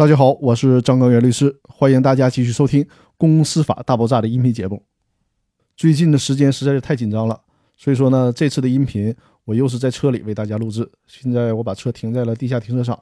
[0.00, 2.82] 大家好，我是张刚元律师，欢迎大家继续收听
[3.18, 4.82] 《公司法大爆炸》的音频节目。
[5.76, 7.38] 最近的时间实在是太紧张了，
[7.76, 10.90] 所以说呢，这次的音频我又是在车里为大家录制。
[11.06, 12.98] 现在我把车停在了地下停车场，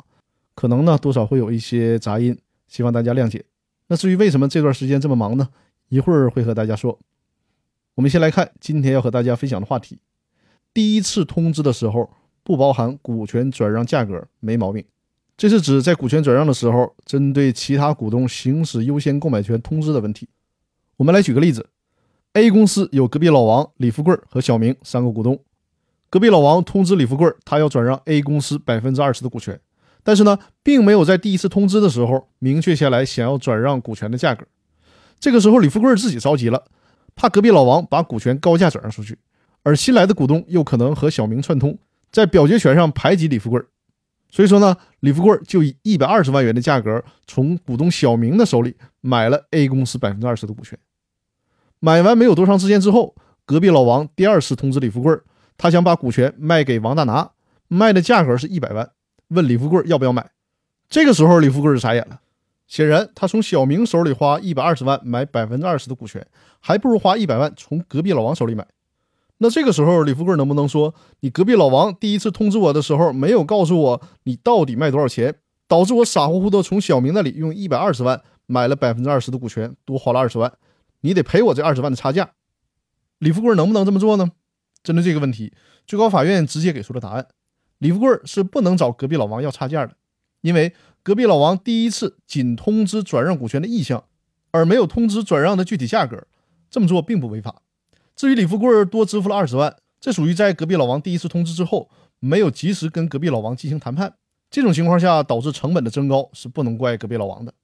[0.56, 3.44] 可能呢多少会有一些杂音，希望大家谅解。
[3.86, 5.48] 那至于为什么这段时间这么忙呢？
[5.90, 6.98] 一会儿会和大家说。
[7.94, 10.00] 我们先来看今天要和大家分享的话题：
[10.74, 12.10] 第一次通知的时候
[12.42, 14.84] 不包含股权转让价格，没毛病。
[15.38, 20.28] 这是指在股权转让的时候，针对其他股东行使优先购买权通知的问题。
[20.96, 21.64] 我们来举个例子
[22.32, 25.38] ：A 公司有隔壁老王、李富贵和小明三个股东。
[26.10, 29.60] 隔壁老王通知李富贵，他要转让 A 公司百分之二十的股权，
[30.02, 34.44] 但是呢，并没有在第一次通知的时候明确下来想要转让股权的价格。
[35.20, 36.64] 这个时候，李富贵自己着急了，
[37.14, 39.16] 怕隔壁老王把股权高价转让出去，
[39.62, 41.78] 而新来的股东又可能和小明串通，
[42.10, 43.62] 在表决权上排挤李富贵。
[44.30, 50.78] 所以说呢，李富贵就以一百二十万元的价格从股东小明的手里买了 A 公司百分之二十的股权。
[51.80, 53.14] 买完没有多长时间之后，
[53.46, 55.16] 隔壁老王第二次通知李富贵，
[55.56, 57.30] 他想把股权卖给王大拿，
[57.68, 58.90] 卖的价格是一百万，
[59.28, 60.30] 问李富贵要不要买。
[60.88, 62.20] 这个时候，李富贵就傻眼了。
[62.66, 66.26] 显然，他从小明手里花一百二十万买百分之二十的股权，
[66.60, 68.66] 还不如花一百万从隔壁老王手里买。
[69.38, 75.36] 那这个时候，李富贵能不能说你隔壁老王第一次通知我的时候没有告诉我你到底卖多少钱，
[75.68, 80.52] 导致我傻乎乎的从小明那里用一百二十万买了百分之二十的股权，多花了二十万，
[81.02, 82.30] 你得赔我这二十万的差价。
[83.18, 84.32] 李富贵能不能这么做呢？
[84.82, 85.52] 针对这个问题，
[85.86, 87.28] 最高法院直接给出了答案：
[87.78, 89.94] 李富贵是不能找隔壁老王要差价的，
[90.40, 90.72] 因为
[91.04, 94.02] 隔壁老王第一次仅通知转让股权的意向，
[94.50, 96.26] 而没有通知转让的具体价格，
[96.68, 97.62] 这么做并不违法。
[98.18, 101.88] 至于李富贵多支付了二十万，这属于在隔壁老王第一次通知之后
[102.18, 104.12] 没有及时跟隔壁老王进行谈判，
[104.50, 107.54] 这种情况下导致成本的增高是不能怪隔壁老王的。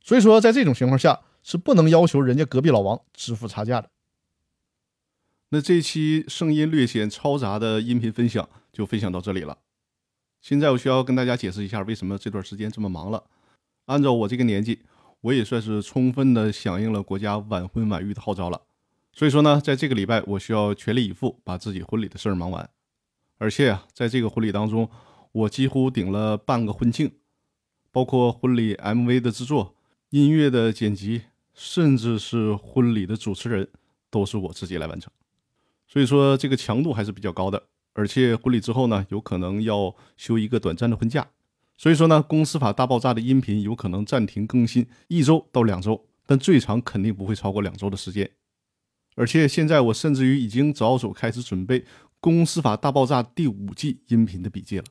[0.00, 3.90] 所以说，在这种情况下是不能要求人家隔壁老王支付差价的。
[5.48, 9.58] 那这期声音略显嘈杂的音频分享就分享到这里了。
[10.40, 13.24] 现在我需要跟大家解释一下，为什么这段时间这么忙了。
[13.86, 14.82] 按照我这个年纪，
[15.22, 18.60] 我也算是充分的响应了国家晚婚晚育的号召了。
[19.14, 22.68] 所以说呢，在这个礼拜，我需要全力以赴把自己婚礼的事儿忙完。
[23.38, 24.90] 而且啊，在这个婚礼当中，
[25.30, 27.12] 我几乎顶了半个婚庆，
[27.92, 29.76] 包括婚礼 MV 的制作、
[30.10, 31.22] 音乐的剪辑，
[31.54, 33.68] 甚至是婚礼的主持人，
[34.10, 35.12] 都是我自己来完成。
[35.86, 37.62] 所以说，这个强度还是比较高的。
[37.92, 41.28] 而且婚礼之后呢，有可能要休一个短暂的婚假。
[41.76, 48.28] 所以说呢，公司法大爆炸的音频有可能暂停更新一周到两周，但最长肯定不会超过两周的时间。
[49.14, 51.80] 而且现在我甚至于已经着手开始准备
[52.20, 54.84] 《公司法大爆炸》第五季音频的笔记了。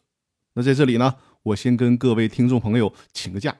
[0.54, 3.58] 那在这里呢，我先跟各位听众朋友请个假，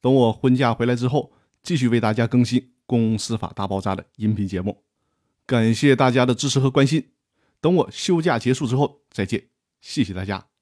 [0.00, 1.32] 等我婚假回来之后，
[1.62, 4.82] 继续为大家更新《公司法大爆炸》的音频节目。
[5.46, 7.10] 感谢大家的支持和关心，
[7.60, 9.48] 等我休假结束之后再见，
[9.80, 10.53] 谢谢大家。